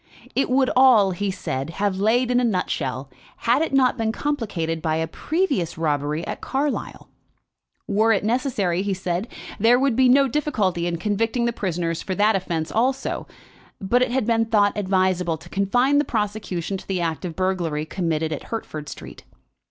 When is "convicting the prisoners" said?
10.97-12.01